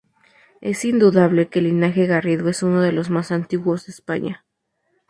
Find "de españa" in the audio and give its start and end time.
3.85-4.43